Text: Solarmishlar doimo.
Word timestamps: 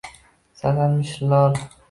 Solarmishlar 0.61 1.47
doimo. 1.61 1.69